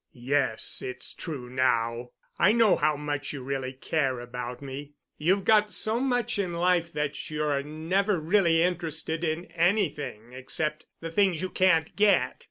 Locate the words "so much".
5.71-6.39